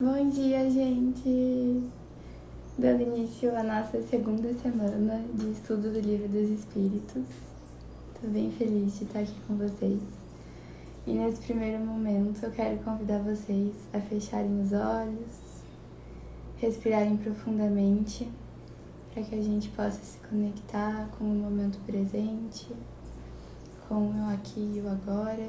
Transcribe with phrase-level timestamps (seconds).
[0.00, 1.90] Bom dia, gente!
[2.78, 7.24] Dando início à nossa segunda semana de estudo do Livro dos Espíritos.
[8.14, 10.00] Estou bem feliz de estar aqui com vocês.
[11.04, 15.64] E nesse primeiro momento eu quero convidar vocês a fecharem os olhos,
[16.58, 18.30] respirarem profundamente,
[19.12, 22.68] para que a gente possa se conectar com o momento presente,
[23.88, 25.48] com o aqui e o agora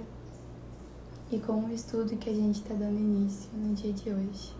[1.32, 4.54] e com o estudo que a gente está dando início no dia de hoje.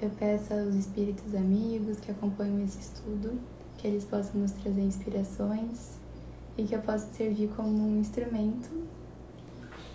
[0.00, 3.38] Eu peço aos espíritos amigos que acompanham esse estudo
[3.78, 5.98] que eles possam nos trazer inspirações
[6.56, 8.70] e que eu possa servir como um instrumento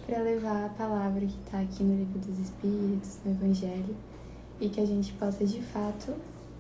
[0.06, 3.96] para levar a palavra que está aqui no Livro dos Espíritos, no Evangelho,
[4.60, 6.14] e que a gente possa de fato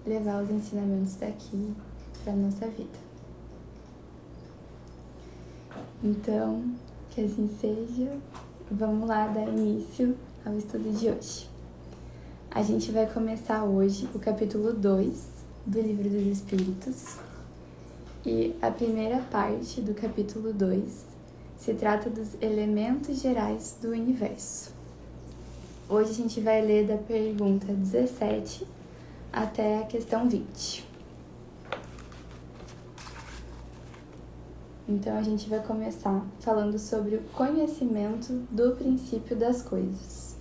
[0.06, 1.74] levar os ensinamentos daqui
[2.24, 3.00] para a nossa vida.
[6.04, 6.64] Então,
[7.18, 8.12] que assim seja.
[8.70, 11.50] Vamos lá dar início ao estudo de hoje.
[12.52, 15.20] A gente vai começar hoje o capítulo 2
[15.66, 17.18] do Livro dos Espíritos.
[18.24, 21.06] E a primeira parte do capítulo 2
[21.58, 24.72] se trata dos elementos gerais do universo.
[25.90, 28.68] Hoje a gente vai ler da pergunta 17
[29.34, 30.87] até a questão 20.
[34.88, 40.38] Então a gente vai começar falando sobre o conhecimento do princípio das coisas.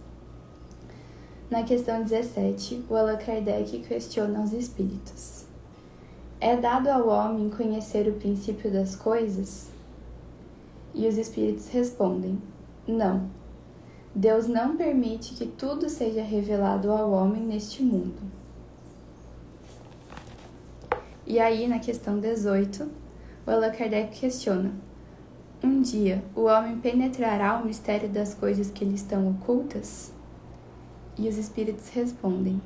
[1.50, 5.46] Na questão 17, o Allan Kardec questiona os espíritos.
[6.40, 9.68] É dado ao homem conhecer o princípio das coisas?
[10.94, 12.40] E os espíritos respondem:
[12.86, 13.28] Não.
[14.14, 18.22] Deus não permite que tudo seja revelado ao homem neste mundo.
[21.26, 22.88] E aí, na questão 18,
[23.46, 24.72] o Allan Kardec questiona:
[25.62, 30.12] Um dia o homem penetrará o mistério das coisas que lhe estão ocultas?
[31.16, 32.60] E os espíritos respondem: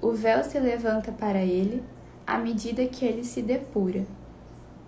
[0.00, 1.84] O véu se levanta para ele
[2.26, 4.06] à medida que ele se depura.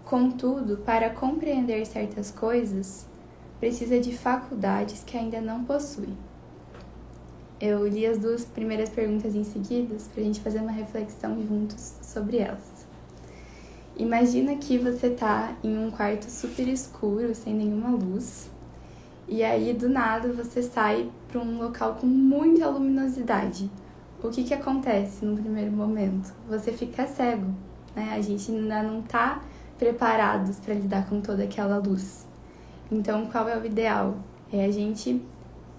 [0.04, 3.06] Contudo, para compreender certas coisas,
[3.60, 6.14] precisa de faculdades que ainda não possui.
[7.60, 11.96] Eu li as duas primeiras perguntas em seguida para a gente fazer uma reflexão juntos
[12.02, 12.75] sobre elas.
[13.98, 18.50] Imagina que você tá em um quarto super escuro, sem nenhuma luz,
[19.26, 23.70] e aí do nada você sai para um local com muita luminosidade.
[24.22, 26.34] O que que acontece no primeiro momento?
[26.46, 27.54] Você fica cego,
[27.94, 28.12] né?
[28.12, 29.42] A gente ainda não tá
[29.78, 32.26] preparados para lidar com toda aquela luz.
[32.92, 34.18] Então, qual é o ideal?
[34.52, 35.22] É a gente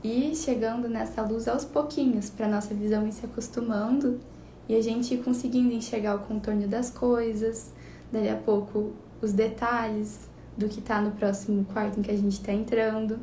[0.04, 4.20] ir chegando nessa luz aos pouquinhos, para nossa visão ir se acostumando
[4.68, 7.72] e a gente ir conseguindo enxergar o contorno das coisas,
[8.12, 12.34] dali a pouco os detalhes do que está no próximo quarto em que a gente
[12.34, 13.20] está entrando,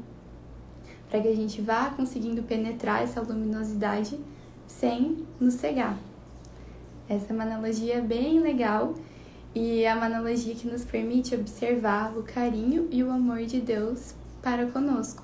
[1.10, 4.18] para que a gente vá conseguindo penetrar essa luminosidade
[4.66, 5.98] sem nos cegar.
[7.08, 8.94] Essa é uma analogia bem legal
[9.54, 14.14] e é uma analogia que nos permite observar o carinho e o amor de Deus
[14.42, 15.22] para conosco.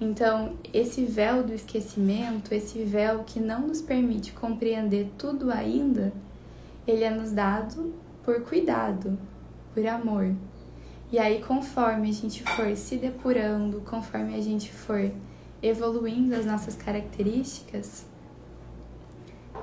[0.00, 6.12] Então, esse véu do esquecimento, esse véu que não nos permite compreender tudo ainda,
[6.86, 7.92] ele é nos dado
[8.28, 9.18] por cuidado,
[9.72, 10.34] por amor.
[11.10, 15.10] E aí, conforme a gente for se depurando, conforme a gente for
[15.62, 18.04] evoluindo as nossas características,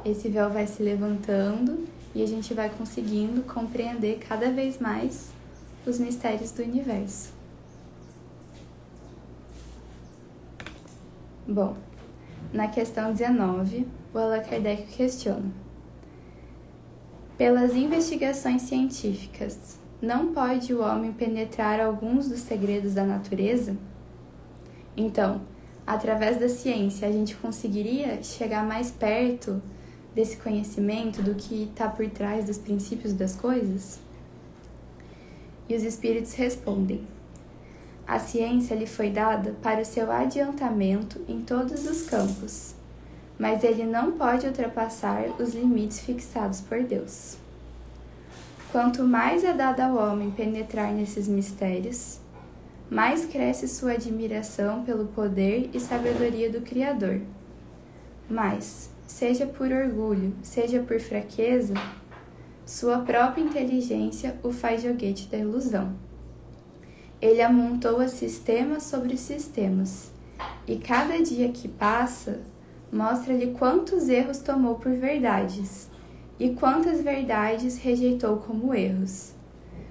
[0.04, 5.30] esse véu vai se levantando e a gente vai conseguindo compreender cada vez mais
[5.86, 7.34] os mistérios do universo.
[11.48, 11.78] Bom,
[12.52, 15.65] na questão 19, o Allan Kardec questiona
[17.38, 23.76] pelas investigações científicas, não pode o homem penetrar alguns dos segredos da natureza?
[24.96, 25.42] Então,
[25.86, 29.62] através da ciência, a gente conseguiria chegar mais perto
[30.14, 34.00] desse conhecimento do que está por trás dos princípios das coisas?
[35.68, 37.06] E os espíritos respondem:
[38.08, 42.76] A ciência lhe foi dada para o seu adiantamento em todos os campos
[43.38, 47.38] mas ele não pode ultrapassar os limites fixados por Deus.
[48.72, 52.20] Quanto mais é dado ao homem penetrar nesses mistérios,
[52.90, 57.22] mais cresce sua admiração pelo poder e sabedoria do Criador.
[58.30, 61.74] Mas, seja por orgulho, seja por fraqueza,
[62.66, 65.94] sua própria inteligência o faz joguete da ilusão.
[67.22, 70.12] Ele amontoa sistemas sobre sistemas,
[70.68, 72.42] e cada dia que passa
[72.92, 75.90] mostra-lhe quantos erros tomou por verdades
[76.40, 79.34] e quantas verdades rejeitou como erros.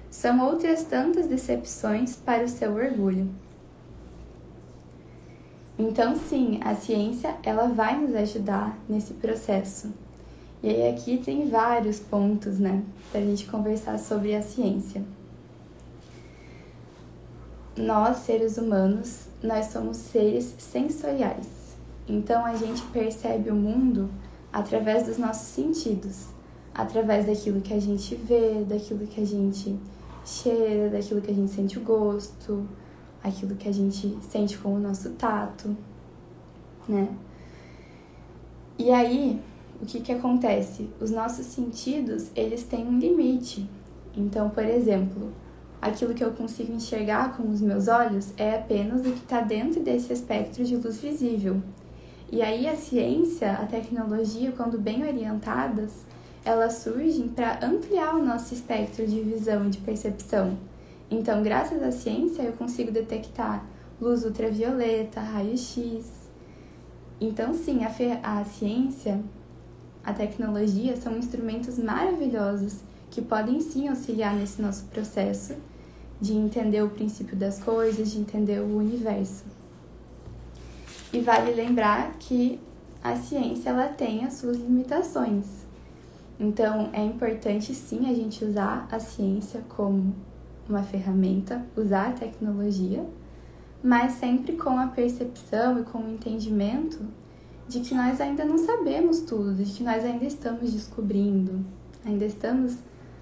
[0.09, 3.29] São outras tantas decepções para o seu orgulho.
[5.77, 9.93] Então, sim, a ciência ela vai nos ajudar nesse processo.
[10.63, 12.81] E aí aqui tem vários pontos, né,
[13.11, 15.03] para a gente conversar sobre a ciência.
[17.75, 21.54] Nós, seres humanos, nós somos seres sensoriais.
[22.07, 24.09] Então a gente percebe o mundo
[24.53, 26.27] através dos nossos sentidos,
[26.73, 29.77] através daquilo que a gente vê, daquilo que a gente
[30.23, 32.67] cheira, daquilo que a gente sente o gosto,
[33.23, 35.75] aquilo que a gente sente com o nosso tato,
[36.87, 37.09] né?
[38.77, 39.41] E aí,
[39.81, 40.89] o que que acontece?
[40.99, 43.67] Os nossos sentidos, eles têm um limite.
[44.15, 45.31] Então, por exemplo,
[45.81, 49.81] aquilo que eu consigo enxergar com os meus olhos é apenas o que está dentro
[49.81, 51.61] desse espectro de luz visível.
[52.31, 55.91] E aí a ciência, a tecnologia, quando bem orientadas,
[56.43, 60.57] elas surgem para ampliar o nosso espectro de visão e de percepção.
[61.09, 63.65] Então, graças à ciência, eu consigo detectar
[64.01, 66.05] luz ultravioleta, raio-x.
[67.21, 67.91] Então, sim, a,
[68.39, 69.21] a ciência,
[70.03, 72.79] a tecnologia são instrumentos maravilhosos
[73.09, 75.55] que podem sim auxiliar nesse nosso processo
[76.19, 79.45] de entender o princípio das coisas, de entender o universo.
[81.15, 82.59] E vale lembrar que
[83.01, 85.45] a ciência ela tem as suas limitações.
[86.37, 90.13] Então, é importante sim a gente usar a ciência como
[90.67, 93.05] uma ferramenta, usar a tecnologia,
[93.81, 96.99] mas sempre com a percepção e com o entendimento
[97.65, 101.65] de que nós ainda não sabemos tudo, de que nós ainda estamos descobrindo,
[102.05, 102.79] ainda estamos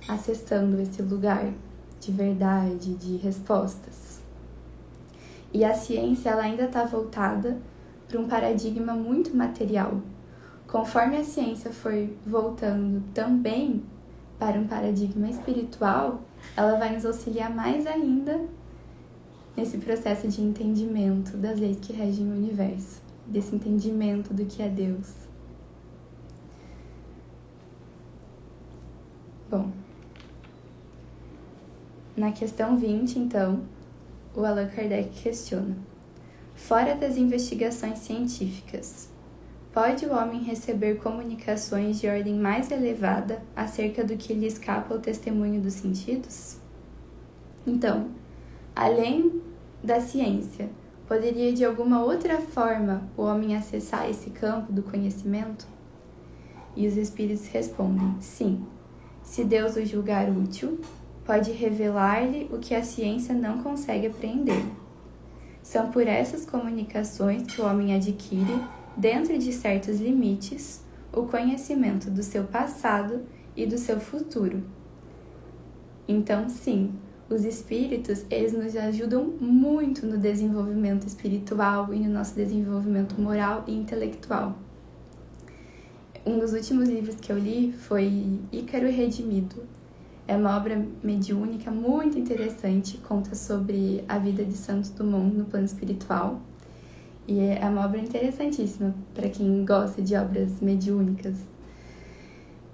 [0.09, 1.53] acessando esse lugar
[1.99, 4.19] de verdade, de respostas.
[5.53, 7.61] E a ciência ela ainda está voltada
[8.13, 10.01] para um paradigma muito material,
[10.73, 13.83] Conforme a ciência foi voltando também
[14.39, 16.23] para um paradigma espiritual,
[16.57, 18.43] ela vai nos auxiliar mais ainda
[19.55, 24.67] nesse processo de entendimento das leis que regem o universo, desse entendimento do que é
[24.67, 25.13] Deus.
[29.51, 29.69] Bom,
[32.17, 33.61] na questão 20, então,
[34.35, 35.92] o Allan Kardec questiona:
[36.67, 39.13] fora das investigações científicas,
[39.73, 44.99] Pode o homem receber comunicações de ordem mais elevada acerca do que lhe escapa ao
[44.99, 46.57] testemunho dos sentidos?
[47.65, 48.09] Então,
[48.75, 49.41] além
[49.83, 50.69] da ciência,
[51.07, 55.65] poderia de alguma outra forma o homem acessar esse campo do conhecimento?
[56.75, 58.63] E os espíritos respondem: sim.
[59.23, 60.79] Se Deus o julgar útil,
[61.25, 64.63] pode revelar-lhe o que a ciência não consegue apreender.
[65.63, 68.61] São por essas comunicações que o homem adquire
[68.95, 73.21] dentro de certos limites, o conhecimento do seu passado
[73.55, 74.61] e do seu futuro.
[76.07, 76.91] Então, sim,
[77.29, 83.73] os espíritos, eles nos ajudam muito no desenvolvimento espiritual e no nosso desenvolvimento moral e
[83.73, 84.57] intelectual.
[86.25, 89.63] Um dos últimos livros que eu li foi Ícaro Redimido.
[90.27, 95.65] É uma obra mediúnica muito interessante, conta sobre a vida de Santos Dumont no plano
[95.65, 96.39] espiritual
[97.27, 101.35] e é uma obra interessantíssima para quem gosta de obras mediúnicas.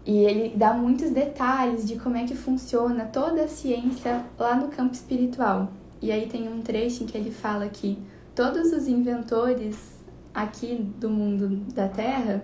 [0.06, 4.70] E ele dá muitos detalhes de como é que funciona toda a ciência lá no
[4.70, 5.72] campo espiritual.
[6.02, 8.00] E aí tem um trecho em que ele fala que
[8.34, 10.00] todos os inventores
[10.34, 12.44] aqui do mundo da Terra,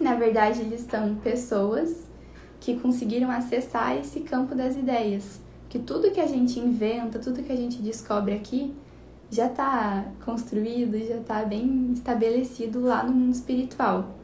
[0.00, 2.06] na verdade, eles são pessoas
[2.64, 5.38] que conseguiram acessar esse campo das ideias.
[5.68, 8.72] Que tudo que a gente inventa, tudo que a gente descobre aqui,
[9.30, 14.14] já está construído, já está bem estabelecido lá no mundo espiritual.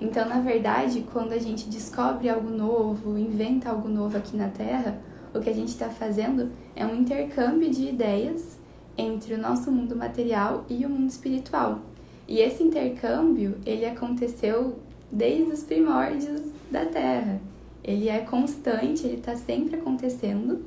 [0.00, 4.96] Então, na verdade, quando a gente descobre algo novo, inventa algo novo aqui na Terra,
[5.34, 8.58] o que a gente está fazendo é um intercâmbio de ideias
[8.96, 11.80] entre o nosso mundo material e o mundo espiritual.
[12.28, 14.78] E esse intercâmbio, ele aconteceu
[15.10, 17.40] desde os primórdios da Terra.
[17.88, 20.60] Ele é constante, ele está sempre acontecendo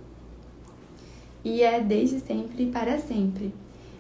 [1.46, 3.54] e é desde sempre para sempre.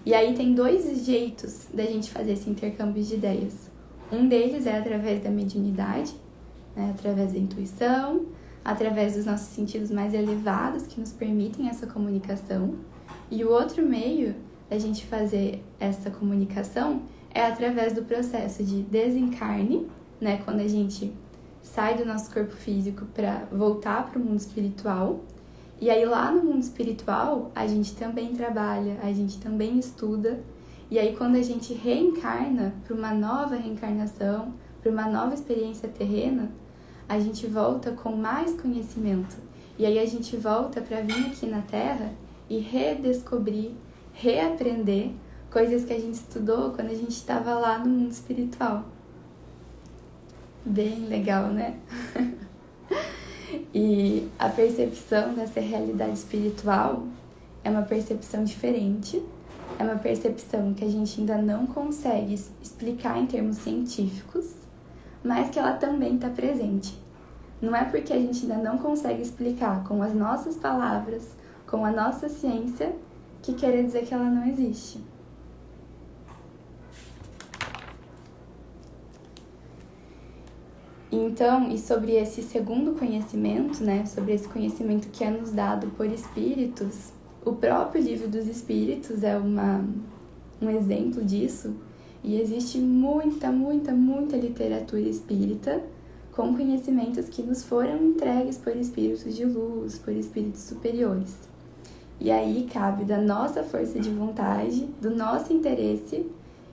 [0.03, 3.69] E aí tem dois jeitos da gente fazer esse intercâmbio de ideias.
[4.11, 6.15] Um deles é através da mediunidade,
[6.75, 8.25] né, através da intuição,
[8.65, 12.73] através dos nossos sentidos mais elevados que nos permitem essa comunicação.
[13.29, 14.33] E o outro meio
[14.67, 19.85] da gente fazer essa comunicação é através do processo de desencarne,
[20.19, 21.13] né, quando a gente
[21.61, 25.21] sai do nosso corpo físico para voltar para o mundo espiritual
[25.81, 30.39] e aí lá no mundo espiritual, a gente também trabalha, a gente também estuda.
[30.91, 36.51] E aí quando a gente reencarna para uma nova reencarnação, para uma nova experiência terrena,
[37.09, 39.35] a gente volta com mais conhecimento.
[39.79, 42.13] E aí a gente volta para vir aqui na Terra
[42.47, 43.71] e redescobrir,
[44.13, 45.09] reaprender
[45.49, 48.85] coisas que a gente estudou quando a gente estava lá no mundo espiritual.
[50.63, 51.75] Bem legal, né?
[53.73, 57.07] e a percepção dessa realidade espiritual
[57.63, 59.23] é uma percepção diferente,
[59.79, 64.53] é uma percepção que a gente ainda não consegue explicar em termos científicos,
[65.23, 66.95] mas que ela também está presente.
[67.59, 71.27] Não é porque a gente ainda não consegue explicar com as nossas palavras,
[71.65, 72.93] com a nossa ciência,
[73.41, 74.99] que quer dizer que ela não existe.
[81.11, 86.05] Então, e sobre esse segundo conhecimento, né, sobre esse conhecimento que é nos dado por
[86.05, 87.11] espíritos,
[87.43, 89.83] o próprio livro dos espíritos é uma,
[90.61, 91.75] um exemplo disso,
[92.23, 95.81] e existe muita, muita, muita literatura espírita
[96.31, 101.35] com conhecimentos que nos foram entregues por espíritos de luz, por espíritos superiores.
[102.19, 106.25] E aí cabe da nossa força de vontade, do nosso interesse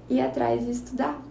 [0.08, 1.27] ir atrás de estudar.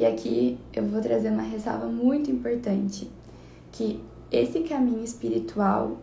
[0.00, 3.10] E aqui eu vou trazer uma ressalva muito importante,
[3.70, 4.02] que
[4.32, 5.98] esse caminho espiritual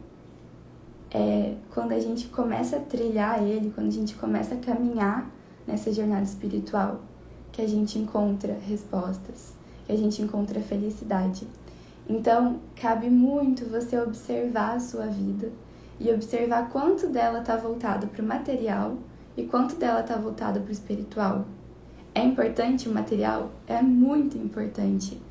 [1.09, 5.27] é quando a gente começa a trilhar ele, quando a gente começa a caminhar
[5.65, 7.01] nessa jornada espiritual,
[7.51, 9.55] que a gente encontra respostas,
[9.87, 11.47] que a gente encontra felicidade.
[12.07, 15.51] Então, cabe muito você observar a sua vida
[15.99, 18.95] e observar quanto dela está voltado para o material
[19.35, 21.47] e quanto dela está voltado para o espiritual.
[22.17, 23.51] É importante o material?
[23.67, 25.21] É muito importante.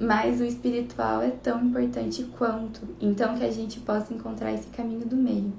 [0.00, 2.80] Mas o espiritual é tão importante quanto.
[2.98, 5.52] Então, que a gente possa encontrar esse caminho do meio.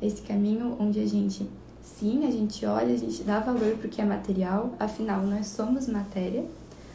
[0.00, 1.50] Esse caminho onde a gente,
[1.82, 5.48] sim, a gente olha, a gente dá valor para o que é material, afinal, nós
[5.48, 6.44] somos matéria,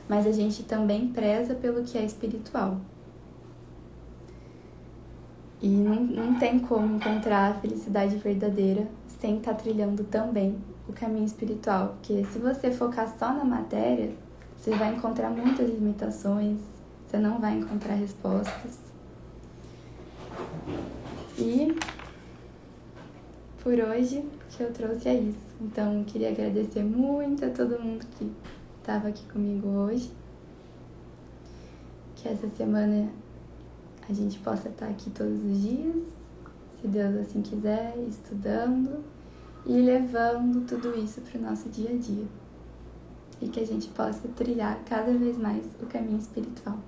[0.08, 2.78] mas a gente também preza pelo que é espiritual.
[5.62, 8.88] E não, não tem como encontrar a felicidade verdadeira
[9.20, 10.56] sem estar tá trilhando também
[10.88, 14.14] o caminho espiritual, porque se você focar só na matéria,
[14.56, 16.60] você vai encontrar muitas limitações,
[17.06, 18.80] você não vai encontrar respostas.
[21.38, 21.76] E
[23.62, 25.46] por hoje que eu trouxe é isso.
[25.60, 28.32] Então, queria agradecer muito a todo mundo que
[28.80, 30.12] estava aqui comigo hoje.
[32.16, 33.10] Que essa semana
[34.08, 36.04] a gente possa estar aqui todos os dias,
[36.80, 39.04] se Deus assim quiser, estudando
[39.66, 42.26] e levando tudo isso para o nosso dia a dia.
[43.42, 46.80] E que a gente possa trilhar cada vez mais o caminho espiritual.